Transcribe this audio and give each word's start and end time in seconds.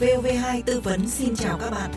VOV2 0.00 0.62
tư 0.66 0.80
vấn 0.80 1.08
xin 1.08 1.36
chào 1.36 1.58
các 1.58 1.70
bạn. 1.70 1.90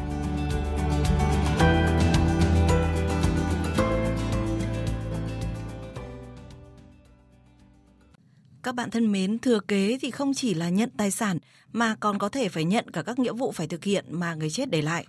Các 8.63 8.75
bạn 8.75 8.89
thân 8.91 9.12
mến, 9.12 9.39
thừa 9.39 9.59
kế 9.59 9.98
thì 10.02 10.12
không 10.12 10.34
chỉ 10.34 10.54
là 10.54 10.70
nhận 10.70 10.89
tài 10.98 11.12
sản 11.12 11.38
mà 11.71 11.95
còn 11.99 12.20
có 12.20 12.30
thể 12.30 12.49
phải 12.49 12.63
nhận 12.63 12.91
cả 12.91 13.02
các 13.02 13.20
nghĩa 13.20 13.34
vụ 13.34 13.52
phải 13.52 13.67
thực 13.67 13.84
hiện 13.84 14.05
mà 14.09 14.34
người 14.34 14.50
chết 14.50 14.70
để 14.70 14.81
lại. 14.81 15.05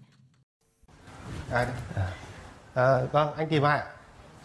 Ai 1.51 1.65
đấy? 1.65 1.75
À, 1.95 2.13
à, 2.75 3.01
vâng, 3.13 3.35
anh 3.37 3.49
tìm 3.49 3.63
ai 3.63 3.79
ạ? 3.79 3.87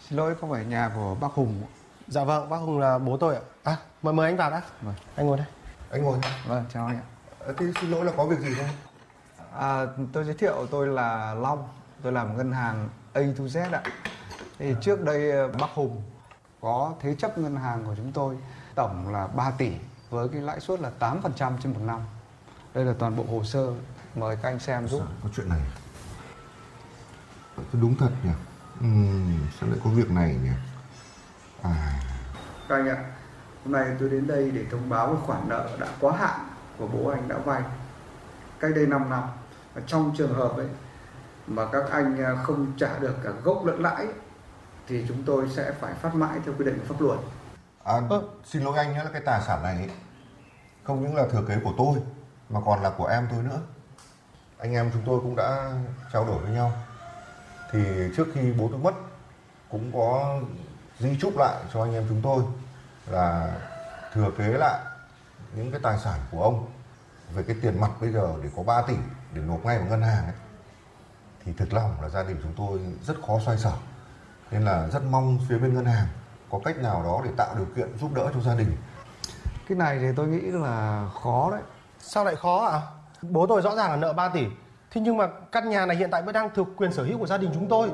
Xin 0.08 0.16
lỗi, 0.16 0.34
không 0.40 0.50
phải 0.50 0.64
nhà 0.64 0.90
của 0.94 1.16
bác 1.20 1.32
Hùng. 1.32 1.62
Dạ 2.08 2.24
vâng, 2.24 2.48
bác 2.48 2.56
Hùng 2.56 2.78
là 2.78 2.98
bố 2.98 3.16
tôi 3.16 3.34
ạ. 3.34 3.40
À, 3.62 3.76
mời 4.02 4.14
mời 4.14 4.26
anh 4.26 4.36
vào 4.36 4.50
đã. 4.50 4.62
Vâng. 4.82 4.94
Anh 5.16 5.26
ngồi 5.26 5.38
đây. 5.38 5.46
Anh 5.90 6.02
ngồi. 6.02 6.18
Vâng, 6.46 6.64
chào 6.72 6.86
anh 6.86 6.96
ạ. 6.96 7.15
À, 7.46 7.52
thế 7.58 7.66
xin 7.80 7.90
lỗi 7.90 8.04
là 8.04 8.12
có 8.16 8.26
việc 8.26 8.38
gì 8.40 8.54
không? 8.54 8.66
À, 9.58 9.86
tôi 10.12 10.24
giới 10.24 10.34
thiệu 10.34 10.66
tôi 10.70 10.86
là 10.86 11.34
Long, 11.34 11.68
tôi 12.02 12.12
làm 12.12 12.36
ngân 12.36 12.52
hàng 12.52 12.88
A 13.12 13.20
to 13.38 13.44
Z 13.44 13.72
ạ. 13.72 13.82
Thì 14.58 14.74
trước 14.80 15.04
đây 15.04 15.30
ờ, 15.30 15.48
bác 15.48 15.70
Hùng 15.74 16.02
có 16.60 16.94
thế 17.00 17.14
chấp 17.14 17.38
ngân 17.38 17.56
hàng 17.56 17.84
của 17.84 17.94
chúng 17.96 18.12
tôi 18.12 18.36
tổng 18.74 19.12
là 19.12 19.26
3 19.26 19.50
tỷ 19.50 19.70
với 20.10 20.28
cái 20.28 20.40
lãi 20.40 20.60
suất 20.60 20.80
là 20.80 20.90
8% 21.00 21.52
trên 21.62 21.72
một 21.72 21.80
năm. 21.84 22.00
Đây 22.74 22.84
là 22.84 22.94
toàn 22.98 23.16
bộ 23.16 23.24
hồ 23.30 23.44
sơ, 23.44 23.72
mời 24.14 24.36
các 24.42 24.48
anh 24.48 24.58
xem 24.58 24.88
giúp. 24.88 24.98
Sao 24.98 25.08
có 25.22 25.28
chuyện 25.36 25.48
này? 25.48 25.60
Ờ, 27.56 27.62
Đúng 27.72 27.94
thật 27.96 28.10
nhỉ? 28.24 28.30
Ừm, 28.80 29.38
sao 29.60 29.68
lại 29.68 29.78
có 29.84 29.90
việc 29.90 30.10
này 30.10 30.36
nhỉ? 30.44 30.50
À, 31.62 32.00
Các 32.68 32.76
anh 32.76 32.88
ạ, 32.88 33.04
hôm 33.64 33.72
nay 33.72 33.86
tôi 34.00 34.08
đến 34.08 34.26
đây 34.26 34.50
để 34.50 34.64
thông 34.70 34.88
báo 34.88 35.06
cái 35.06 35.16
khoản 35.26 35.48
nợ 35.48 35.76
đã 35.80 35.86
quá 36.00 36.16
hạn 36.16 36.45
của 36.78 36.86
bố 36.86 37.10
anh 37.10 37.28
đã 37.28 37.38
vay 37.38 37.62
cách 38.60 38.70
đây 38.74 38.86
5 38.86 39.10
năm. 39.10 39.22
Và 39.74 39.82
trong 39.86 40.14
trường 40.16 40.34
hợp 40.34 40.56
ấy 40.56 40.66
mà 41.46 41.66
các 41.72 41.84
anh 41.90 42.24
à, 42.24 42.34
không 42.42 42.72
trả 42.78 42.98
được 42.98 43.14
cả 43.24 43.30
gốc 43.44 43.64
lẫn 43.64 43.82
lãi 43.82 44.06
thì 44.88 45.04
chúng 45.08 45.22
tôi 45.26 45.48
sẽ 45.56 45.72
phải 45.80 45.94
phát 45.94 46.14
mãi 46.14 46.38
theo 46.44 46.54
quy 46.58 46.64
định 46.64 46.78
của 46.78 46.94
pháp 46.94 47.00
luật. 47.00 47.18
à 47.84 48.00
vâng, 48.00 48.40
xin 48.44 48.62
lỗi 48.62 48.78
anh 48.78 48.92
nhé 48.92 49.04
là 49.04 49.10
cái 49.12 49.22
tài 49.24 49.40
sản 49.46 49.62
này 49.62 49.76
ấy, 49.76 49.90
không 50.84 51.02
những 51.02 51.16
là 51.16 51.24
thừa 51.32 51.42
kế 51.48 51.56
của 51.64 51.72
tôi 51.78 51.98
mà 52.50 52.60
còn 52.66 52.82
là 52.82 52.90
của 52.90 53.06
em 53.06 53.28
tôi 53.30 53.42
nữa. 53.42 53.60
Anh 54.58 54.72
em 54.72 54.90
chúng 54.92 55.02
tôi 55.06 55.20
cũng 55.20 55.36
đã 55.36 55.72
trao 56.12 56.24
đổi 56.24 56.38
với 56.38 56.50
nhau. 56.50 56.72
Thì 57.72 57.80
trước 58.16 58.26
khi 58.34 58.52
bố 58.52 58.68
tôi 58.72 58.78
mất 58.78 58.94
cũng 59.70 59.92
có 59.94 60.38
di 60.98 61.18
chúc 61.20 61.36
lại 61.36 61.56
cho 61.74 61.82
anh 61.82 61.94
em 61.94 62.04
chúng 62.08 62.20
tôi 62.22 62.42
là 63.10 63.52
thừa 64.12 64.30
kế 64.38 64.48
lại 64.48 64.80
những 65.54 65.70
cái 65.70 65.80
tài 65.82 65.98
sản 65.98 66.20
của 66.30 66.42
ông 66.42 66.66
về 67.34 67.42
cái 67.42 67.56
tiền 67.62 67.80
mặt 67.80 67.90
bây 68.00 68.12
giờ 68.12 68.34
để 68.42 68.48
có 68.56 68.62
3 68.62 68.82
tỷ 68.82 68.94
để 69.34 69.40
nộp 69.40 69.64
ngay 69.64 69.78
vào 69.78 69.88
ngân 69.88 70.02
hàng 70.02 70.24
ấy, 70.24 70.34
thì 71.44 71.52
thực 71.56 71.72
lòng 71.72 72.00
là 72.02 72.08
gia 72.08 72.22
đình 72.22 72.36
chúng 72.42 72.52
tôi 72.56 72.80
rất 73.02 73.14
khó 73.26 73.38
xoay 73.44 73.58
sở 73.58 73.72
nên 74.50 74.62
là 74.62 74.88
rất 74.88 75.02
mong 75.10 75.38
phía 75.48 75.58
bên 75.58 75.74
ngân 75.74 75.84
hàng 75.84 76.06
có 76.50 76.60
cách 76.64 76.76
nào 76.78 77.02
đó 77.02 77.20
để 77.24 77.30
tạo 77.36 77.54
điều 77.56 77.66
kiện 77.76 77.98
giúp 77.98 78.14
đỡ 78.14 78.30
cho 78.34 78.40
gia 78.40 78.54
đình 78.54 78.76
Cái 79.68 79.78
này 79.78 79.98
thì 79.98 80.06
tôi 80.16 80.28
nghĩ 80.28 80.40
là 80.40 81.08
khó 81.22 81.50
đấy. 81.50 81.60
Sao 81.98 82.24
lại 82.24 82.36
khó 82.36 82.66
ạ? 82.66 82.80
Bố 83.22 83.46
tôi 83.46 83.62
rõ 83.62 83.76
ràng 83.76 83.90
là 83.90 83.96
nợ 83.96 84.12
3 84.12 84.28
tỷ. 84.28 84.46
Thế 84.90 85.00
nhưng 85.00 85.16
mà 85.16 85.28
căn 85.52 85.70
nhà 85.70 85.86
này 85.86 85.96
hiện 85.96 86.10
tại 86.10 86.22
vẫn 86.22 86.32
đang 86.32 86.50
thuộc 86.54 86.68
quyền 86.76 86.92
sở 86.92 87.04
hữu 87.04 87.18
của 87.18 87.26
gia 87.26 87.38
đình 87.38 87.50
chúng 87.54 87.68
tôi. 87.68 87.90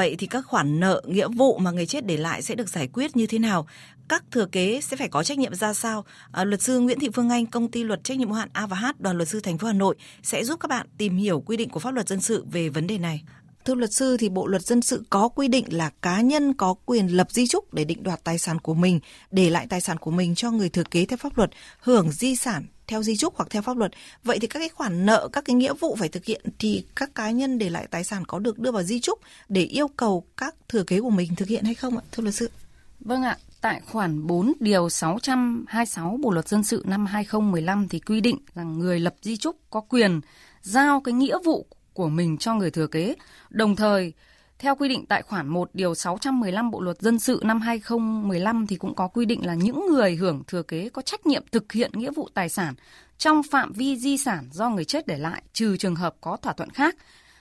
Vậy 0.00 0.16
thì 0.18 0.26
các 0.26 0.46
khoản 0.46 0.80
nợ, 0.80 1.02
nghĩa 1.06 1.28
vụ 1.28 1.58
mà 1.58 1.70
người 1.70 1.86
chết 1.86 2.06
để 2.06 2.16
lại 2.16 2.42
sẽ 2.42 2.54
được 2.54 2.68
giải 2.68 2.88
quyết 2.92 3.16
như 3.16 3.26
thế 3.26 3.38
nào? 3.38 3.66
Các 4.08 4.24
thừa 4.30 4.46
kế 4.46 4.80
sẽ 4.80 4.96
phải 4.96 5.08
có 5.08 5.22
trách 5.22 5.38
nhiệm 5.38 5.54
ra 5.54 5.74
sao? 5.74 6.04
À, 6.32 6.44
luật 6.44 6.62
sư 6.62 6.80
Nguyễn 6.80 7.00
Thị 7.00 7.08
Phương 7.14 7.28
Anh, 7.28 7.46
công 7.46 7.70
ty 7.70 7.84
luật 7.84 8.04
trách 8.04 8.18
nhiệm 8.18 8.28
hữu 8.28 8.36
hạn 8.36 8.48
A 8.52 8.66
và 8.66 8.76
H, 8.76 8.86
đoàn 8.98 9.16
luật 9.16 9.28
sư 9.28 9.40
thành 9.40 9.58
phố 9.58 9.66
Hà 9.66 9.72
Nội 9.72 9.96
sẽ 10.22 10.44
giúp 10.44 10.60
các 10.60 10.68
bạn 10.68 10.86
tìm 10.98 11.16
hiểu 11.16 11.40
quy 11.40 11.56
định 11.56 11.68
của 11.68 11.80
pháp 11.80 11.94
luật 11.94 12.08
dân 12.08 12.20
sự 12.20 12.44
về 12.52 12.68
vấn 12.68 12.86
đề 12.86 12.98
này. 12.98 13.22
Thưa 13.64 13.74
luật 13.74 13.92
sư 13.92 14.16
thì 14.16 14.28
Bộ 14.28 14.46
luật 14.46 14.62
dân 14.62 14.82
sự 14.82 15.04
có 15.10 15.28
quy 15.28 15.48
định 15.48 15.64
là 15.70 15.90
cá 16.02 16.20
nhân 16.20 16.54
có 16.54 16.74
quyền 16.86 17.06
lập 17.06 17.30
di 17.30 17.46
chúc 17.46 17.74
để 17.74 17.84
định 17.84 18.02
đoạt 18.02 18.24
tài 18.24 18.38
sản 18.38 18.58
của 18.58 18.74
mình, 18.74 19.00
để 19.30 19.50
lại 19.50 19.66
tài 19.70 19.80
sản 19.80 19.98
của 19.98 20.10
mình 20.10 20.34
cho 20.34 20.50
người 20.50 20.68
thừa 20.68 20.84
kế 20.90 21.04
theo 21.04 21.16
pháp 21.16 21.38
luật, 21.38 21.50
hưởng 21.80 22.10
di 22.10 22.36
sản 22.36 22.66
theo 22.90 23.02
di 23.02 23.16
chúc 23.16 23.34
hoặc 23.36 23.50
theo 23.50 23.62
pháp 23.62 23.76
luật. 23.76 23.92
Vậy 24.24 24.38
thì 24.38 24.46
các 24.46 24.58
cái 24.58 24.68
khoản 24.68 25.06
nợ, 25.06 25.28
các 25.32 25.44
cái 25.44 25.56
nghĩa 25.56 25.74
vụ 25.74 25.96
phải 25.98 26.08
thực 26.08 26.24
hiện 26.24 26.42
thì 26.58 26.84
các 26.96 27.14
cá 27.14 27.30
nhân 27.30 27.58
để 27.58 27.70
lại 27.70 27.86
tài 27.90 28.04
sản 28.04 28.24
có 28.24 28.38
được 28.38 28.58
đưa 28.58 28.72
vào 28.72 28.82
di 28.82 29.00
chúc 29.00 29.18
để 29.48 29.62
yêu 29.62 29.88
cầu 29.88 30.24
các 30.36 30.54
thừa 30.68 30.82
kế 30.82 31.00
của 31.00 31.10
mình 31.10 31.34
thực 31.36 31.48
hiện 31.48 31.64
hay 31.64 31.74
không 31.74 31.96
ạ? 31.96 32.02
Thưa 32.12 32.22
luật 32.22 32.34
sư. 32.34 32.50
Vâng 33.00 33.22
ạ, 33.22 33.38
tại 33.60 33.80
khoản 33.86 34.26
4 34.26 34.52
điều 34.60 34.88
626 34.88 36.18
Bộ 36.22 36.30
luật 36.30 36.48
dân 36.48 36.64
sự 36.64 36.82
năm 36.86 37.06
2015 37.06 37.88
thì 37.88 37.98
quy 37.98 38.20
định 38.20 38.38
rằng 38.54 38.78
người 38.78 39.00
lập 39.00 39.14
di 39.22 39.36
chúc 39.36 39.56
có 39.70 39.80
quyền 39.80 40.20
giao 40.62 41.00
cái 41.00 41.14
nghĩa 41.14 41.38
vụ 41.44 41.66
của 41.92 42.08
mình 42.08 42.38
cho 42.38 42.54
người 42.54 42.70
thừa 42.70 42.86
kế. 42.86 43.14
Đồng 43.50 43.76
thời, 43.76 44.12
theo 44.60 44.74
quy 44.74 44.88
định 44.88 45.06
tại 45.06 45.22
khoản 45.22 45.48
1 45.48 45.70
điều 45.74 45.94
615 45.94 46.70
Bộ 46.70 46.80
luật 46.80 47.00
dân 47.00 47.18
sự 47.18 47.40
năm 47.44 47.60
2015 47.60 48.66
thì 48.66 48.76
cũng 48.76 48.94
có 48.94 49.08
quy 49.08 49.24
định 49.24 49.46
là 49.46 49.54
những 49.54 49.86
người 49.86 50.14
hưởng 50.14 50.42
thừa 50.46 50.62
kế 50.62 50.88
có 50.88 51.02
trách 51.02 51.26
nhiệm 51.26 51.42
thực 51.52 51.72
hiện 51.72 51.90
nghĩa 51.94 52.10
vụ 52.10 52.28
tài 52.34 52.48
sản 52.48 52.74
trong 53.18 53.42
phạm 53.50 53.72
vi 53.72 53.96
di 53.96 54.18
sản 54.18 54.48
do 54.52 54.68
người 54.68 54.84
chết 54.84 55.06
để 55.06 55.18
lại 55.18 55.42
trừ 55.52 55.76
trường 55.76 55.96
hợp 55.96 56.14
có 56.20 56.36
thỏa 56.36 56.52
thuận 56.52 56.70
khác. 56.70 56.96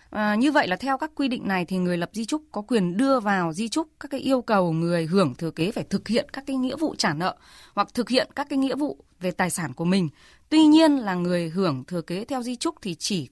À, 0.09 0.35
như 0.35 0.52
vậy 0.52 0.68
là 0.68 0.75
theo 0.75 0.97
các 0.97 1.12
quy 1.16 1.28
định 1.28 1.47
này 1.47 1.66
thì 1.66 1.78
người 1.78 1.97
lập 1.97 2.09
di 2.13 2.25
chúc 2.25 2.44
có 2.52 2.62
quyền 2.62 2.97
đưa 2.97 3.19
vào 3.19 3.53
di 3.53 3.69
chúc 3.69 3.88
các 4.00 4.12
cái 4.12 4.19
yêu 4.19 4.41
cầu 4.41 4.74
người 4.74 5.06
hưởng 5.06 5.36
thừa 5.36 5.51
kế 5.51 5.72
phải 5.72 5.84
thực 5.84 6.07
hiện 6.07 6.28
các 6.34 6.44
cái 6.47 6.56
nghĩa 6.56 6.75
vụ 6.75 6.96
trả 6.97 7.13
nợ 7.13 7.36
hoặc 7.75 7.88
thực 7.94 8.09
hiện 8.09 8.30
các 8.36 8.47
cái 8.50 8.59
nghĩa 8.59 8.75
vụ 8.75 8.97
về 9.19 9.31
tài 9.31 9.50
sản 9.50 9.74
của 9.74 9.86
mình. 9.86 10.09
Tuy 10.50 10.63
nhiên 10.63 10.97
là 10.97 11.13
người 11.13 11.50
hưởng 11.50 11.84
thừa 11.88 12.01
kế 12.01 12.25
theo 12.25 12.41
di 12.41 12.56
chúc 12.56 12.75
thì 12.81 12.96
chỉ 12.96 13.30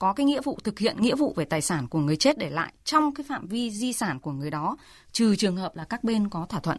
có 0.00 0.12
cái 0.12 0.26
nghĩa 0.26 0.40
vụ, 0.40 0.58
thực 0.64 0.78
hiện 0.78 0.96
nghĩa 1.00 1.14
vụ 1.14 1.32
về 1.36 1.44
tài 1.44 1.62
sản 1.62 1.88
của 1.88 1.98
người 1.98 2.16
chết 2.16 2.38
để 2.38 2.50
lại 2.50 2.72
trong 2.84 3.14
cái 3.14 3.24
phạm 3.28 3.46
vi 3.46 3.70
di 3.70 3.92
sản 3.92 4.20
của 4.20 4.32
người 4.32 4.50
đó, 4.50 4.76
trừ 5.12 5.36
trường 5.36 5.56
hợp 5.56 5.76
là 5.76 5.84
các 5.84 6.04
bên 6.04 6.28
có 6.28 6.46
thỏa 6.48 6.60
thuận. 6.60 6.78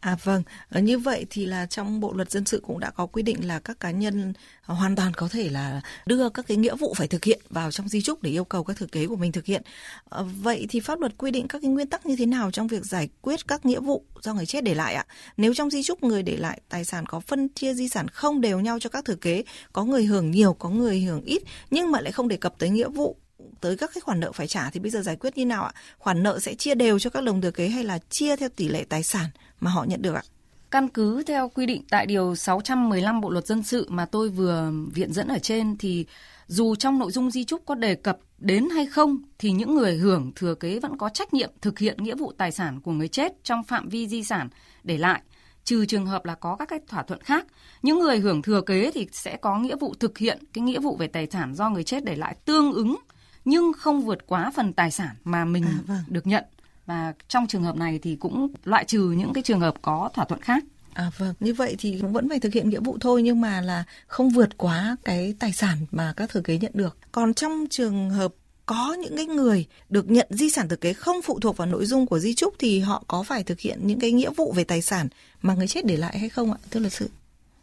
À 0.00 0.16
vâng, 0.24 0.42
ờ, 0.70 0.80
như 0.80 0.98
vậy 0.98 1.26
thì 1.30 1.46
là 1.46 1.66
trong 1.66 2.00
Bộ 2.00 2.12
luật 2.12 2.30
dân 2.30 2.44
sự 2.44 2.60
cũng 2.66 2.80
đã 2.80 2.90
có 2.90 3.06
quy 3.06 3.22
định 3.22 3.48
là 3.48 3.58
các 3.58 3.80
cá 3.80 3.90
nhân 3.90 4.32
ờ, 4.66 4.74
hoàn 4.74 4.96
toàn 4.96 5.14
có 5.14 5.28
thể 5.28 5.48
là 5.48 5.80
đưa 6.06 6.28
các 6.28 6.46
cái 6.48 6.56
nghĩa 6.56 6.76
vụ 6.76 6.94
phải 6.94 7.08
thực 7.08 7.24
hiện 7.24 7.40
vào 7.50 7.70
trong 7.70 7.88
di 7.88 8.02
chúc 8.02 8.22
để 8.22 8.30
yêu 8.30 8.44
cầu 8.44 8.64
các 8.64 8.76
thừa 8.76 8.86
kế 8.92 9.06
của 9.06 9.16
mình 9.16 9.32
thực 9.32 9.44
hiện. 9.44 9.62
À, 10.10 10.22
Vậy 10.42 10.66
thì 10.68 10.80
pháp 10.80 11.00
luật 11.00 11.18
quy 11.18 11.30
định 11.30 11.48
các 11.48 11.58
cái 11.62 11.70
nguyên 11.70 11.86
tắc 11.86 12.06
như 12.06 12.16
thế 12.16 12.26
nào 12.26 12.50
trong 12.50 12.66
việc 12.66 12.84
giải 12.84 13.08
quyết 13.20 13.48
các 13.48 13.66
nghĩa 13.66 13.80
vụ 13.80 14.04
do 14.22 14.34
người 14.34 14.46
chết 14.46 14.64
để 14.64 14.74
lại 14.74 14.94
ạ? 14.94 15.06
Nếu 15.36 15.54
trong 15.54 15.70
di 15.70 15.82
chúc 15.82 16.02
người 16.02 16.22
để 16.22 16.36
lại 16.36 16.60
tài 16.68 16.84
sản 16.84 17.06
có 17.06 17.20
phân 17.20 17.48
chia 17.48 17.74
di 17.74 17.88
sản 17.88 18.08
không 18.08 18.40
đều 18.40 18.60
nhau 18.60 18.78
cho 18.78 18.90
các 18.90 19.04
thừa 19.04 19.14
kế, 19.14 19.44
có 19.72 19.84
người 19.84 20.04
hưởng 20.04 20.30
nhiều, 20.30 20.52
có 20.52 20.68
người 20.68 21.00
hưởng 21.00 21.22
ít 21.22 21.42
nhưng 21.70 21.90
mà 21.90 22.00
lại 22.00 22.12
không 22.12 22.28
đề 22.28 22.36
cập 22.36 22.54
tới 22.58 22.68
nghĩa 22.68 22.88
vụ 22.88 23.16
tới 23.60 23.76
các 23.76 23.90
cái 23.94 24.00
khoản 24.00 24.20
nợ 24.20 24.32
phải 24.32 24.46
trả 24.46 24.70
thì 24.70 24.80
bây 24.80 24.90
giờ 24.90 25.02
giải 25.02 25.16
quyết 25.16 25.36
như 25.38 25.46
nào 25.46 25.64
ạ? 25.64 25.72
Khoản 25.98 26.22
nợ 26.22 26.38
sẽ 26.38 26.54
chia 26.54 26.74
đều 26.74 26.98
cho 26.98 27.10
các 27.10 27.24
đồng 27.24 27.40
thừa 27.40 27.50
kế 27.50 27.68
hay 27.68 27.84
là 27.84 27.98
chia 28.10 28.36
theo 28.36 28.48
tỷ 28.48 28.68
lệ 28.68 28.84
tài 28.88 29.02
sản 29.02 29.26
mà 29.60 29.70
họ 29.70 29.84
nhận 29.84 30.02
được 30.02 30.14
ạ? 30.14 30.22
Căn 30.70 30.88
cứ 30.88 31.22
theo 31.22 31.48
quy 31.48 31.66
định 31.66 31.82
tại 31.90 32.06
điều 32.06 32.34
615 32.34 33.20
Bộ 33.20 33.30
luật 33.30 33.46
dân 33.46 33.62
sự 33.62 33.86
mà 33.88 34.06
tôi 34.06 34.28
vừa 34.28 34.72
viện 34.94 35.12
dẫn 35.12 35.28
ở 35.28 35.38
trên 35.38 35.76
thì 35.78 36.06
dù 36.46 36.74
trong 36.74 36.98
nội 36.98 37.12
dung 37.12 37.30
di 37.30 37.44
chúc 37.44 37.62
có 37.66 37.74
đề 37.74 37.94
cập 37.94 38.18
đến 38.38 38.68
hay 38.68 38.86
không 38.86 39.18
thì 39.38 39.52
những 39.52 39.74
người 39.74 39.96
hưởng 39.96 40.32
thừa 40.36 40.54
kế 40.54 40.78
vẫn 40.78 40.98
có 40.98 41.08
trách 41.08 41.34
nhiệm 41.34 41.50
thực 41.60 41.78
hiện 41.78 41.96
nghĩa 42.02 42.14
vụ 42.14 42.32
tài 42.38 42.52
sản 42.52 42.80
của 42.80 42.92
người 42.92 43.08
chết 43.08 43.44
trong 43.44 43.64
phạm 43.64 43.88
vi 43.88 44.08
di 44.08 44.24
sản 44.24 44.48
để 44.84 44.98
lại 44.98 45.20
trừ 45.64 45.86
trường 45.86 46.06
hợp 46.06 46.24
là 46.24 46.34
có 46.34 46.56
các 46.56 46.68
cái 46.68 46.78
thỏa 46.88 47.02
thuận 47.02 47.22
khác. 47.22 47.46
Những 47.82 47.98
người 47.98 48.18
hưởng 48.18 48.42
thừa 48.42 48.60
kế 48.60 48.90
thì 48.94 49.08
sẽ 49.12 49.36
có 49.36 49.58
nghĩa 49.58 49.76
vụ 49.76 49.94
thực 50.00 50.18
hiện 50.18 50.38
cái 50.52 50.62
nghĩa 50.62 50.80
vụ 50.80 50.96
về 50.96 51.06
tài 51.06 51.26
sản 51.30 51.54
do 51.54 51.70
người 51.70 51.84
chết 51.84 52.04
để 52.04 52.16
lại 52.16 52.36
tương 52.44 52.72
ứng 52.72 52.96
nhưng 53.44 53.72
không 53.72 54.00
vượt 54.00 54.26
quá 54.26 54.50
phần 54.54 54.72
tài 54.72 54.90
sản 54.90 55.16
mà 55.24 55.44
mình 55.44 55.64
À, 55.64 55.78
vâng. 55.86 55.98
được 56.08 56.26
nhận. 56.26 56.44
Và 56.90 57.12
trong 57.28 57.46
trường 57.46 57.62
hợp 57.62 57.76
này 57.76 57.98
thì 58.02 58.16
cũng 58.16 58.48
loại 58.64 58.84
trừ 58.84 59.00
những 59.00 59.32
cái 59.32 59.42
trường 59.42 59.60
hợp 59.60 59.74
có 59.82 60.10
thỏa 60.14 60.24
thuận 60.24 60.40
khác. 60.40 60.64
À 60.94 61.10
vâng, 61.18 61.34
như 61.40 61.54
vậy 61.54 61.76
thì 61.78 61.96
vẫn 61.96 62.28
phải 62.28 62.40
thực 62.40 62.52
hiện 62.52 62.70
nghĩa 62.70 62.80
vụ 62.80 62.98
thôi 63.00 63.22
nhưng 63.22 63.40
mà 63.40 63.60
là 63.60 63.84
không 64.06 64.30
vượt 64.30 64.56
quá 64.56 64.96
cái 65.04 65.34
tài 65.38 65.52
sản 65.52 65.78
mà 65.90 66.14
các 66.16 66.30
thừa 66.30 66.40
kế 66.40 66.58
nhận 66.58 66.72
được. 66.74 66.96
Còn 67.12 67.34
trong 67.34 67.66
trường 67.70 68.10
hợp 68.10 68.34
có 68.66 68.96
những 69.00 69.16
cái 69.16 69.26
người 69.26 69.66
được 69.88 70.10
nhận 70.10 70.26
di 70.30 70.50
sản 70.50 70.68
thừa 70.68 70.76
kế 70.76 70.92
không 70.92 71.22
phụ 71.22 71.40
thuộc 71.40 71.56
vào 71.56 71.66
nội 71.66 71.86
dung 71.86 72.06
của 72.06 72.18
di 72.18 72.34
chúc 72.34 72.54
thì 72.58 72.80
họ 72.80 73.04
có 73.06 73.22
phải 73.22 73.44
thực 73.44 73.60
hiện 73.60 73.78
những 73.86 74.00
cái 74.00 74.12
nghĩa 74.12 74.30
vụ 74.36 74.52
về 74.52 74.64
tài 74.64 74.82
sản 74.82 75.08
mà 75.42 75.54
người 75.54 75.68
chết 75.68 75.86
để 75.86 75.96
lại 75.96 76.18
hay 76.18 76.28
không 76.28 76.52
ạ, 76.52 76.58
thưa 76.70 76.80
luật 76.80 76.92
sư? 76.92 77.08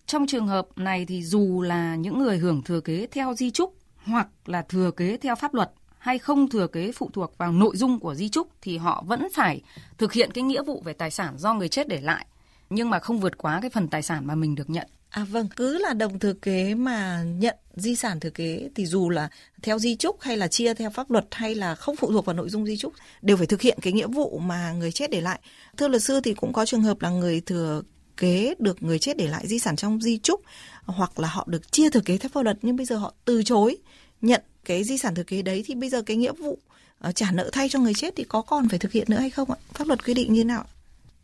Trong 0.06 0.28
trường 0.28 0.48
hợp 0.48 0.68
này 0.76 1.06
thì 1.06 1.24
dù 1.24 1.62
là 1.62 1.96
những 1.96 2.20
người 2.20 2.38
hưởng 2.38 2.62
thừa 2.64 2.80
kế 2.80 3.08
theo 3.12 3.34
di 3.34 3.52
chúc 3.52 3.76
hoặc 4.04 4.28
là 4.46 4.62
thừa 4.62 4.92
kế 4.92 5.18
theo 5.18 5.36
pháp 5.36 5.54
luật 5.54 5.72
hay 6.08 6.20
không 6.20 6.50
thừa 6.50 6.68
kế 6.68 6.92
phụ 6.92 7.10
thuộc 7.14 7.38
vào 7.38 7.52
nội 7.52 7.78
dung 7.78 8.00
của 8.00 8.16
di 8.16 8.30
chúc 8.30 8.48
thì 8.62 8.78
họ 8.78 9.04
vẫn 9.08 9.28
phải 9.34 9.62
thực 9.98 10.14
hiện 10.14 10.32
cái 10.32 10.44
nghĩa 10.44 10.64
vụ 10.64 10.82
về 10.86 10.94
tài 10.94 11.12
sản 11.12 11.34
do 11.38 11.54
người 11.54 11.70
chết 11.70 11.88
để 11.88 12.02
lại 12.02 12.26
nhưng 12.70 12.90
mà 12.90 13.00
không 13.00 13.20
vượt 13.20 13.38
quá 13.38 13.60
cái 13.62 13.70
phần 13.70 13.88
tài 13.88 14.02
sản 14.02 14.28
mà 14.28 14.36
mình 14.36 14.56
được 14.56 14.70
nhận. 14.70 14.88
À 15.10 15.26
vâng, 15.30 15.48
cứ 15.56 15.78
là 15.78 15.94
đồng 15.94 16.20
thừa 16.20 16.34
kế 16.34 16.76
mà 16.76 17.24
nhận 17.24 17.56
di 17.76 17.96
sản 17.96 18.20
thừa 18.20 18.30
kế 18.30 18.70
thì 18.76 18.86
dù 18.86 19.10
là 19.10 19.30
theo 19.62 19.80
di 19.80 19.96
chúc 19.96 20.22
hay 20.22 20.38
là 20.38 20.48
chia 20.48 20.74
theo 20.74 20.90
pháp 20.90 21.12
luật 21.12 21.26
hay 21.32 21.56
là 21.56 21.76
không 21.76 21.96
phụ 21.96 22.12
thuộc 22.12 22.26
vào 22.26 22.36
nội 22.36 22.50
dung 22.50 22.66
di 22.66 22.78
chúc 22.78 22.94
đều 23.22 23.38
phải 23.38 23.48
thực 23.48 23.62
hiện 23.62 23.78
cái 23.82 23.94
nghĩa 23.94 24.08
vụ 24.08 24.40
mà 24.40 24.72
người 24.72 24.92
chết 24.92 25.12
để 25.12 25.22
lại. 25.22 25.40
Thưa 25.78 25.88
luật 25.88 26.04
sư 26.04 26.20
thì 26.24 26.34
cũng 26.34 26.54
có 26.54 26.66
trường 26.66 26.82
hợp 26.82 27.02
là 27.02 27.10
người 27.10 27.42
thừa 27.42 27.82
kế 28.18 28.54
được 28.60 28.84
người 28.84 29.00
chết 29.00 29.18
để 29.18 29.28
lại 29.28 29.48
di 29.48 29.60
sản 29.60 29.76
trong 29.76 30.02
di 30.02 30.18
chúc 30.18 30.42
hoặc 30.86 31.20
là 31.20 31.28
họ 31.28 31.46
được 31.48 31.72
chia 31.72 31.90
thừa 31.90 32.02
kế 32.06 32.18
theo 32.18 32.30
pháp 32.34 32.44
luật 32.44 32.58
nhưng 32.62 32.76
bây 32.76 32.86
giờ 32.86 32.98
họ 32.98 33.14
từ 33.26 33.44
chối 33.44 33.78
nhận 34.22 34.42
cái 34.66 34.84
di 34.84 34.98
sản 34.98 35.16
thừa 35.16 35.24
kế 35.24 35.42
đấy 35.42 35.64
thì 35.66 35.76
bây 35.76 35.90
giờ 35.90 36.02
cái 36.02 36.18
nghĩa 36.18 36.32
vụ 36.32 36.60
uh, 37.08 37.16
trả 37.16 37.32
nợ 37.32 37.50
thay 37.54 37.70
cho 37.70 37.80
người 37.80 37.94
chết 37.94 38.14
thì 38.16 38.24
có 38.24 38.42
còn 38.42 38.70
phải 38.70 38.80
thực 38.80 38.92
hiện 38.92 39.08
nữa 39.10 39.20
hay 39.20 39.30
không 39.30 39.52
ạ? 39.52 39.58
Pháp 39.74 39.88
luật 39.88 40.06
quy 40.06 40.14
định 40.14 40.34
như 40.34 40.44
nào? 40.44 40.66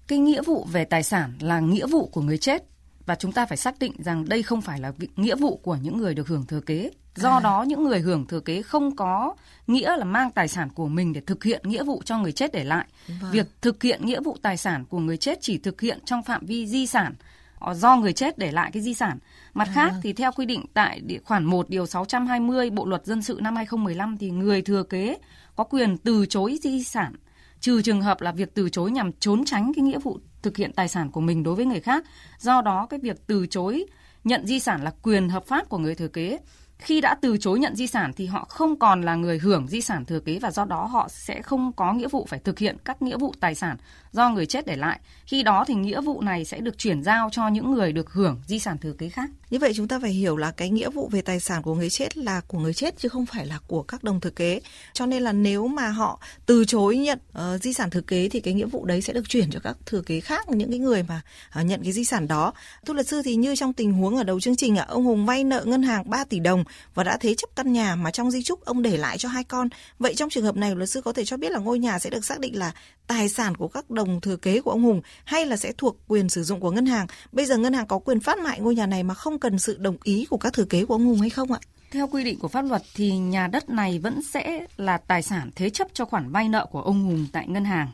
Cái 0.08 0.20
nghĩa 0.20 0.42
vụ 0.42 0.68
về 0.72 0.86
tài 0.86 1.04
sản 1.04 1.34
là 1.40 1.60
nghĩa 1.60 1.88
vụ 1.88 2.06
của 2.06 2.22
người 2.22 2.38
chết 2.38 2.64
và 3.06 3.16
chúng 3.16 3.32
ta 3.32 3.46
phải 3.46 3.58
xác 3.58 3.80
định 3.80 3.94
rằng 3.98 4.30
đây 4.30 4.44
không 4.44 4.62
phải 4.62 4.80
là 4.80 4.94
nghĩa 5.16 5.36
vụ 5.36 5.60
của 5.64 5.76
những 5.76 5.98
người 5.98 6.14
được 6.14 6.28
hưởng 6.28 6.46
thừa 6.46 6.60
kế. 6.60 6.92
Do 7.16 7.32
à. 7.32 7.40
đó 7.40 7.64
những 7.64 7.84
người 7.84 8.00
hưởng 8.00 8.28
thừa 8.28 8.40
kế 8.40 8.62
không 8.62 8.96
có 8.96 9.36
nghĩa 9.68 9.98
là 9.98 10.06
mang 10.06 10.32
tài 10.32 10.48
sản 10.48 10.70
của 10.70 10.88
mình 10.88 11.14
để 11.14 11.22
thực 11.22 11.44
hiện 11.44 11.62
nghĩa 11.64 11.84
vụ 11.84 12.02
cho 12.06 12.20
người 12.20 12.32
chết 12.32 12.52
để 12.54 12.64
lại. 12.64 12.86
Vâng. 13.22 13.32
Việc 13.32 13.48
thực 13.62 13.84
hiện 13.84 14.06
nghĩa 14.06 14.22
vụ 14.22 14.38
tài 14.42 14.58
sản 14.58 14.86
của 14.86 15.00
người 15.00 15.18
chết 15.18 15.38
chỉ 15.42 15.58
thực 15.58 15.82
hiện 15.82 16.00
trong 16.06 16.24
phạm 16.24 16.46
vi 16.46 16.68
di 16.68 16.88
sản 16.88 17.14
ờ, 17.20 17.26
do 17.74 17.96
người 17.96 18.14
chết 18.14 18.38
để 18.38 18.52
lại 18.52 18.72
cái 18.74 18.82
di 18.82 18.94
sản. 18.94 19.18
Mặt 19.54 19.68
à. 19.68 19.72
khác 19.76 19.94
thì 20.04 20.14
theo 20.14 20.32
quy 20.32 20.46
định 20.46 20.66
tại 20.74 21.02
khoản 21.26 21.46
1 21.46 21.70
điều 21.70 21.86
620 21.86 22.70
Bộ 22.70 22.86
luật 22.86 23.06
dân 23.06 23.22
sự 23.22 23.40
năm 23.42 23.56
2015 23.56 24.18
thì 24.18 24.30
người 24.30 24.62
thừa 24.62 24.84
kế 24.84 25.18
có 25.56 25.64
quyền 25.64 25.98
từ 25.98 26.26
chối 26.26 26.58
di 26.62 26.84
sản 26.84 27.14
trừ 27.60 27.82
trường 27.82 28.02
hợp 28.02 28.22
là 28.22 28.32
việc 28.32 28.54
từ 28.54 28.70
chối 28.70 28.92
nhằm 28.92 29.12
trốn 29.12 29.46
tránh 29.46 29.72
cái 29.76 29.84
nghĩa 29.84 30.00
vụ 30.00 30.20
thực 30.42 30.58
hiện 30.58 30.74
tài 30.74 30.88
sản 30.88 31.12
của 31.12 31.22
mình 31.22 31.44
đối 31.44 31.56
với 31.56 31.66
người 31.66 31.80
khác. 31.80 32.06
Do 32.40 32.62
đó 32.62 32.88
cái 32.90 33.00
việc 33.04 33.28
từ 33.28 33.48
chối 33.48 33.86
nhận 34.24 34.48
di 34.48 34.60
sản 34.60 34.84
là 34.84 34.92
quyền 35.02 35.30
hợp 35.30 35.46
pháp 35.46 35.70
của 35.70 35.78
người 35.78 35.96
thừa 35.96 36.08
kế 36.08 36.40
khi 36.84 37.02
đã 37.02 37.16
từ 37.22 37.38
chối 37.38 37.60
nhận 37.60 37.76
di 37.76 37.88
sản 37.88 38.12
thì 38.16 38.26
họ 38.26 38.46
không 38.50 38.80
còn 38.80 39.02
là 39.02 39.16
người 39.16 39.40
hưởng 39.40 39.68
di 39.68 39.82
sản 39.82 40.06
thừa 40.06 40.20
kế 40.20 40.40
và 40.40 40.52
do 40.52 40.66
đó 40.66 40.86
họ 40.86 41.08
sẽ 41.10 41.42
không 41.42 41.72
có 41.74 41.94
nghĩa 41.94 42.08
vụ 42.08 42.26
phải 42.30 42.40
thực 42.40 42.60
hiện 42.60 42.78
các 42.86 43.02
nghĩa 43.02 43.18
vụ 43.18 43.34
tài 43.40 43.56
sản 43.56 43.78
do 44.12 44.30
người 44.30 44.46
chết 44.46 44.66
để 44.66 44.76
lại. 44.76 45.00
Khi 45.26 45.44
đó 45.44 45.66
thì 45.68 45.74
nghĩa 45.74 46.02
vụ 46.02 46.22
này 46.22 46.46
sẽ 46.46 46.60
được 46.60 46.78
chuyển 46.78 47.04
giao 47.04 47.30
cho 47.32 47.48
những 47.48 47.72
người 47.72 47.92
được 47.92 48.14
hưởng 48.14 48.42
di 48.48 48.60
sản 48.60 48.78
thừa 48.78 48.94
kế 48.94 49.10
khác. 49.10 49.30
Như 49.50 49.60
vậy 49.60 49.74
chúng 49.76 49.88
ta 49.88 50.00
phải 50.02 50.12
hiểu 50.12 50.38
là 50.38 50.52
cái 50.52 50.70
nghĩa 50.70 50.90
vụ 50.90 51.10
về 51.12 51.22
tài 51.22 51.40
sản 51.40 51.62
của 51.62 51.76
người 51.76 51.90
chết 51.90 52.18
là 52.18 52.42
của 52.48 52.60
người 52.60 52.74
chết 52.74 52.98
chứ 52.98 53.10
không 53.10 53.26
phải 53.26 53.46
là 53.46 53.60
của 53.68 53.84
các 53.84 54.04
đồng 54.04 54.20
thừa 54.20 54.30
kế. 54.30 54.62
Cho 54.94 55.06
nên 55.06 55.24
là 55.24 55.32
nếu 55.32 55.68
mà 55.68 55.90
họ 55.90 56.20
từ 56.46 56.66
chối 56.66 56.98
nhận 56.98 57.20
uh, 57.32 57.62
di 57.62 57.74
sản 57.74 57.90
thừa 57.90 58.02
kế 58.02 58.30
thì 58.30 58.40
cái 58.40 58.54
nghĩa 58.54 58.66
vụ 58.66 58.86
đấy 58.86 59.02
sẽ 59.02 59.14
được 59.14 59.30
chuyển 59.30 59.52
cho 59.52 59.60
các 59.60 59.78
thừa 59.86 60.02
kế 60.02 60.20
khác 60.20 60.50
những 60.50 60.70
cái 60.70 60.80
người 60.80 61.04
mà 61.04 61.22
uh, 61.60 61.66
nhận 61.66 61.84
cái 61.84 61.92
di 61.92 62.06
sản 62.06 62.28
đó. 62.28 62.54
Thưa 62.86 62.94
luật 62.94 63.08
sư 63.08 63.22
thì 63.26 63.36
như 63.36 63.56
trong 63.56 63.74
tình 63.74 63.94
huống 63.94 64.18
ở 64.18 64.24
đầu 64.24 64.40
chương 64.40 64.56
trình 64.56 64.76
ạ, 64.76 64.86
ông 64.90 65.06
Hùng 65.06 65.26
vay 65.26 65.44
nợ 65.44 65.64
ngân 65.66 65.84
hàng 65.84 66.10
3 66.10 66.24
tỷ 66.24 66.40
đồng 66.40 66.64
và 66.94 67.04
đã 67.04 67.18
thế 67.18 67.36
chấp 67.38 67.50
căn 67.56 67.74
nhà 67.74 67.96
mà 67.96 68.12
trong 68.12 68.32
di 68.32 68.44
chúc 68.44 68.66
ông 68.66 68.82
để 68.82 68.98
lại 68.98 69.18
cho 69.18 69.30
hai 69.30 69.44
con. 69.44 69.70
Vậy 70.00 70.16
trong 70.16 70.30
trường 70.30 70.44
hợp 70.44 70.56
này, 70.56 70.76
luật 70.76 70.90
sư 70.90 71.02
có 71.02 71.14
thể 71.14 71.26
cho 71.26 71.38
biết 71.38 71.52
là 71.52 71.60
ngôi 71.60 71.80
nhà 71.80 72.00
sẽ 72.00 72.10
được 72.10 72.26
xác 72.26 72.40
định 72.40 72.60
là 72.60 72.72
tài 73.08 73.30
sản 73.30 73.56
của 73.56 73.68
các 73.68 73.90
đồng 73.90 74.22
thừa 74.22 74.36
kế 74.36 74.62
của 74.62 74.72
ông 74.72 74.84
Hùng 74.84 75.02
hay 75.26 75.46
là 75.46 75.58
sẽ 75.58 75.72
thuộc 75.78 75.98
quyền 76.08 76.30
sử 76.30 76.44
dụng 76.44 76.60
của 76.60 76.72
ngân 76.72 76.86
hàng? 76.86 77.08
Bây 77.32 77.46
giờ 77.46 77.58
ngân 77.58 77.74
hàng 77.74 77.88
có 77.88 78.00
quyền 78.00 78.20
phát 78.20 78.40
mại 78.40 78.60
ngôi 78.60 78.76
nhà 78.76 78.86
này 78.86 79.04
mà 79.04 79.14
không 79.14 79.40
cần 79.40 79.60
sự 79.60 79.78
đồng 79.78 79.98
ý 80.04 80.26
của 80.30 80.38
các 80.38 80.54
thừa 80.54 80.66
kế 80.66 80.86
của 80.86 80.94
ông 80.94 81.06
Hùng 81.06 81.20
hay 81.20 81.30
không 81.30 81.52
ạ? 81.52 81.60
Theo 81.92 82.08
quy 82.08 82.24
định 82.24 82.40
của 82.40 82.48
pháp 82.48 82.62
luật 82.62 82.82
thì 82.96 83.18
nhà 83.18 83.48
đất 83.48 83.70
này 83.70 84.00
vẫn 84.00 84.22
sẽ 84.22 84.66
là 84.78 84.98
tài 84.98 85.24
sản 85.24 85.52
thế 85.56 85.70
chấp 85.70 85.88
cho 85.94 86.06
khoản 86.06 86.32
vay 86.32 86.50
nợ 86.50 86.66
của 86.72 86.82
ông 86.82 87.04
Hùng 87.04 87.28
tại 87.32 87.48
ngân 87.48 87.66
hàng. 87.66 87.88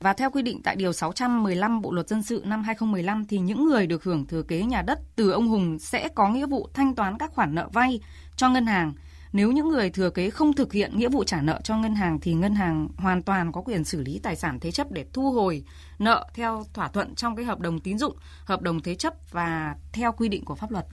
Và 0.00 0.12
theo 0.12 0.30
quy 0.30 0.42
định 0.42 0.62
tại 0.62 0.76
Điều 0.76 0.92
615 0.92 1.80
Bộ 1.80 1.92
Luật 1.92 2.08
Dân 2.08 2.22
sự 2.22 2.42
năm 2.44 2.62
2015 2.62 3.26
thì 3.26 3.38
những 3.38 3.64
người 3.64 3.86
được 3.86 4.04
hưởng 4.04 4.26
thừa 4.26 4.42
kế 4.42 4.62
nhà 4.62 4.82
đất 4.82 5.00
từ 5.16 5.30
ông 5.30 5.48
Hùng 5.48 5.78
sẽ 5.78 6.08
có 6.08 6.28
nghĩa 6.28 6.46
vụ 6.46 6.68
thanh 6.74 6.94
toán 6.94 7.18
các 7.18 7.32
khoản 7.32 7.54
nợ 7.54 7.68
vay 7.72 8.00
cho 8.36 8.48
ngân 8.48 8.66
hàng. 8.66 8.92
Nếu 9.32 9.52
những 9.52 9.68
người 9.68 9.90
thừa 9.90 10.10
kế 10.10 10.30
không 10.30 10.52
thực 10.52 10.72
hiện 10.72 10.98
nghĩa 10.98 11.08
vụ 11.08 11.24
trả 11.24 11.42
nợ 11.42 11.60
cho 11.64 11.76
ngân 11.76 11.94
hàng 11.94 12.20
thì 12.20 12.34
ngân 12.34 12.54
hàng 12.54 12.88
hoàn 12.96 13.22
toàn 13.22 13.52
có 13.52 13.60
quyền 13.60 13.84
xử 13.84 14.02
lý 14.02 14.20
tài 14.22 14.36
sản 14.36 14.60
thế 14.60 14.70
chấp 14.70 14.92
để 14.92 15.06
thu 15.12 15.32
hồi 15.32 15.64
nợ 15.98 16.26
theo 16.34 16.64
thỏa 16.74 16.88
thuận 16.88 17.14
trong 17.14 17.36
cái 17.36 17.44
hợp 17.44 17.60
đồng 17.60 17.80
tín 17.80 17.98
dụng, 17.98 18.16
hợp 18.44 18.62
đồng 18.62 18.82
thế 18.82 18.94
chấp 18.94 19.14
và 19.30 19.76
theo 19.92 20.12
quy 20.12 20.28
định 20.28 20.44
của 20.44 20.54
pháp 20.54 20.70
luật 20.70 20.86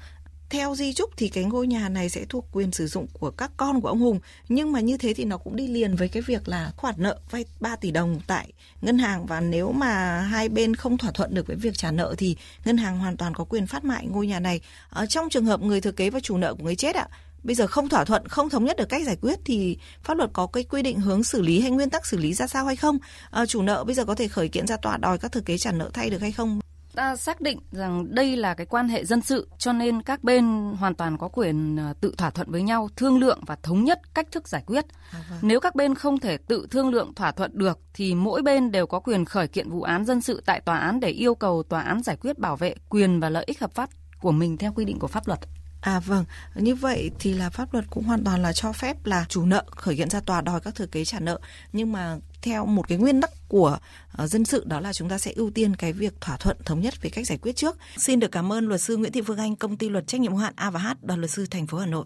theo 0.50 0.76
di 0.76 0.94
chúc 0.94 1.10
thì 1.18 1.30
cái 1.30 1.44
ngôi 1.44 1.68
nhà 1.68 1.90
này 1.90 2.10
sẽ 2.10 2.26
thuộc 2.30 2.46
quyền 2.52 2.72
sử 2.72 2.88
dụng 2.88 3.08
của 3.20 3.32
các 3.32 3.52
con 3.58 3.82
của 3.82 3.88
ông 3.88 4.00
Hùng. 4.00 4.20
Nhưng 4.50 4.72
mà 4.72 4.80
như 4.80 4.98
thế 4.98 5.14
thì 5.14 5.26
nó 5.26 5.38
cũng 5.38 5.56
đi 5.56 5.68
liền 5.68 5.96
với 5.96 6.10
cái 6.10 6.22
việc 6.22 6.48
là 6.48 6.72
khoản 6.78 6.96
nợ 6.98 7.20
vay 7.32 7.46
3 7.60 7.76
tỷ 7.76 7.92
đồng 7.92 8.20
tại 8.28 8.54
ngân 8.82 8.98
hàng. 8.98 9.26
Và 9.26 9.42
nếu 9.42 9.72
mà 9.72 10.20
hai 10.20 10.50
bên 10.50 10.76
không 10.76 10.98
thỏa 10.98 11.12
thuận 11.12 11.34
được 11.34 11.48
với 11.48 11.56
việc 11.56 11.78
trả 11.78 11.92
nợ 11.92 12.16
thì 12.18 12.36
ngân 12.66 12.78
hàng 12.78 13.00
hoàn 13.00 13.18
toàn 13.18 13.34
có 13.34 13.44
quyền 13.44 13.68
phát 13.68 13.84
mại 13.84 14.08
ngôi 14.08 14.28
nhà 14.28 14.40
này. 14.40 14.62
Ở 14.90 15.06
trong 15.06 15.30
trường 15.30 15.46
hợp 15.46 15.62
người 15.62 15.82
thừa 15.82 15.92
kế 15.92 16.10
và 16.10 16.20
chủ 16.20 16.38
nợ 16.38 16.54
của 16.54 16.64
người 16.64 16.76
chết 16.76 16.96
ạ 16.96 17.08
bây 17.46 17.56
giờ 17.56 17.68
không 17.68 17.90
thỏa 17.90 18.06
thuận 18.06 18.28
không 18.28 18.50
thống 18.50 18.66
nhất 18.66 18.78
được 18.78 18.90
cách 18.90 19.06
giải 19.06 19.18
quyết 19.22 19.40
thì 19.46 19.78
pháp 20.04 20.18
luật 20.18 20.30
có 20.34 20.48
cái 20.48 20.64
quy 20.64 20.82
định 20.82 21.00
hướng 21.00 21.24
xử 21.24 21.42
lý 21.42 21.60
hay 21.60 21.72
nguyên 21.72 21.90
tắc 21.90 22.06
xử 22.06 22.18
lý 22.18 22.34
ra 22.34 22.48
sao 22.48 22.66
hay 22.66 22.76
không? 22.76 22.98
À, 23.32 23.46
chủ 23.46 23.62
nợ 23.62 23.84
bây 23.84 23.96
giờ 23.96 24.06
có 24.06 24.16
thể 24.16 24.28
khởi 24.28 24.48
kiện 24.48 24.68
ra 24.68 24.78
tòa 24.78 24.98
đòi 24.98 25.18
các 25.18 25.32
thừa 25.32 25.42
kế 25.42 25.58
trả 25.58 25.72
nợ 25.72 25.90
thay 25.94 26.10
được 26.10 26.22
hay 26.22 26.32
không? 26.32 26.60
Ta 26.96 27.16
xác 27.16 27.42
định 27.42 27.60
rằng 27.72 28.16
đây 28.16 28.36
là 28.36 28.54
cái 28.54 28.66
quan 28.66 28.88
hệ 28.88 29.06
dân 29.06 29.22
sự 29.22 29.48
cho 29.58 29.74
nên 29.74 30.02
các 30.02 30.24
bên 30.24 30.46
hoàn 30.80 30.96
toàn 30.96 31.18
có 31.18 31.28
quyền 31.28 31.76
ờ, 31.76 31.94
tự 32.02 32.14
thỏa 32.18 32.30
thuận 32.30 32.52
với 32.52 32.64
nhau, 32.64 32.90
thương 32.96 33.20
lượng 33.20 33.40
và 33.46 33.56
thống 33.64 33.84
nhất 33.84 34.00
cách 34.14 34.28
thức 34.32 34.48
giải 34.48 34.64
quyết. 34.66 34.86
À, 35.12 35.20
vâng. 35.30 35.40
Nếu 35.42 35.60
các 35.60 35.76
bên 35.76 35.96
không 35.96 36.20
thể 36.20 36.38
tự 36.38 36.68
thương 36.72 36.90
lượng 36.90 37.14
thỏa 37.14 37.32
thuận 37.32 37.52
được 37.54 37.80
thì 37.94 38.16
mỗi 38.16 38.42
bên 38.42 38.72
đều 38.72 38.88
có 38.88 39.00
quyền 39.00 39.26
khởi 39.26 39.48
kiện 39.48 39.70
vụ 39.70 39.82
án 39.82 40.06
dân 40.06 40.22
sự 40.22 40.42
tại 40.46 40.62
tòa 40.62 40.78
án 40.78 41.00
để 41.00 41.10
yêu 41.10 41.36
cầu 41.36 41.64
tòa 41.64 41.82
án 41.82 42.04
giải 42.04 42.18
quyết 42.18 42.40
bảo 42.40 42.56
vệ 42.56 42.76
quyền 42.90 43.20
và 43.20 43.30
lợi 43.30 43.44
ích 43.48 43.60
hợp 43.60 43.74
pháp 43.74 43.90
của 44.22 44.32
mình 44.32 44.58
theo 44.58 44.74
quy 44.76 44.86
định 44.86 45.00
của 45.00 45.08
pháp 45.08 45.28
luật. 45.28 45.40
À 45.86 46.00
vâng, 46.00 46.26
như 46.56 46.76
vậy 46.76 47.12
thì 47.20 47.34
là 47.34 47.50
pháp 47.50 47.74
luật 47.74 47.86
cũng 47.90 48.04
hoàn 48.04 48.24
toàn 48.24 48.42
là 48.42 48.54
cho 48.54 48.72
phép 48.72 49.06
là 49.06 49.26
chủ 49.30 49.46
nợ 49.46 49.64
khởi 49.72 49.98
kiện 49.98 50.10
ra 50.10 50.20
tòa 50.20 50.42
đòi 50.42 50.60
các 50.60 50.76
thừa 50.76 50.86
kế 50.86 51.06
trả 51.06 51.20
nợ 51.20 51.40
nhưng 51.74 51.92
mà 51.92 52.18
theo 52.42 52.66
một 52.66 52.88
cái 52.88 52.98
nguyên 52.98 53.22
tắc 53.22 53.32
của 53.48 53.78
uh, 54.24 54.30
dân 54.30 54.46
sự 54.46 54.64
đó 54.66 54.80
là 54.80 54.94
chúng 54.94 55.10
ta 55.10 55.18
sẽ 55.18 55.32
ưu 55.36 55.50
tiên 55.50 55.76
cái 55.76 55.94
việc 55.94 56.22
thỏa 56.22 56.38
thuận 56.38 56.58
thống 56.66 56.82
nhất 56.82 56.94
về 57.02 57.10
cách 57.10 57.28
giải 57.28 57.38
quyết 57.42 57.56
trước. 57.56 57.78
Xin 57.98 58.20
được 58.20 58.32
cảm 58.32 58.54
ơn 58.54 58.68
luật 58.68 58.82
sư 58.82 58.98
Nguyễn 58.98 59.12
Thị 59.12 59.22
Phương 59.22 59.38
Anh, 59.38 59.56
công 59.56 59.78
ty 59.78 59.90
luật 59.90 60.08
trách 60.08 60.22
nhiệm 60.22 60.32
hữu 60.32 60.42
hạn 60.42 60.54
A 60.56 60.70
và 60.70 60.80
H, 60.80 60.88
đoàn 61.02 61.20
luật 61.20 61.32
sư 61.32 61.46
thành 61.52 61.68
phố 61.68 61.78
Hà 61.78 61.86
Nội. 61.86 62.06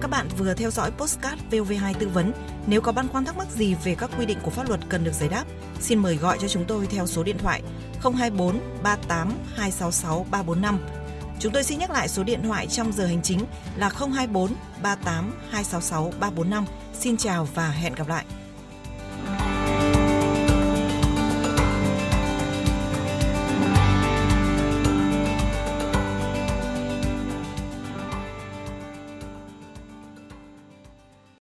Các 0.00 0.10
bạn 0.10 0.28
vừa 0.38 0.54
theo 0.54 0.70
dõi 0.70 0.90
postcard 0.90 1.42
VOV2 1.50 1.94
tư 1.98 2.08
vấn. 2.08 2.32
Nếu 2.66 2.80
có 2.80 2.92
băn 2.92 3.08
khoăn 3.08 3.24
thắc 3.24 3.36
mắc 3.36 3.50
gì 3.50 3.74
về 3.84 3.94
các 3.94 4.10
quy 4.18 4.26
định 4.26 4.38
của 4.42 4.50
pháp 4.50 4.68
luật 4.68 4.80
cần 4.88 5.04
được 5.04 5.14
giải 5.14 5.28
đáp, 5.28 5.44
xin 5.80 5.98
mời 5.98 6.16
gọi 6.16 6.38
cho 6.40 6.48
chúng 6.48 6.64
tôi 6.68 6.86
theo 6.86 7.06
số 7.06 7.22
điện 7.22 7.38
thoại 7.38 7.62
024 8.02 8.60
38 8.82 9.32
266 9.56 10.26
345. 10.30 10.78
Chúng 11.38 11.52
tôi 11.52 11.64
xin 11.64 11.78
nhắc 11.78 11.90
lại 11.90 12.08
số 12.08 12.22
điện 12.22 12.42
thoại 12.42 12.66
trong 12.66 12.92
giờ 12.92 13.06
hành 13.06 13.22
chính 13.22 13.44
là 13.76 13.88
024 13.88 14.52
38 14.82 15.32
266 15.50 16.12
345. 16.20 16.64
Xin 17.00 17.16
chào 17.16 17.48
và 17.54 17.70
hẹn 17.70 17.94
gặp 17.94 18.08
lại. 18.08 18.24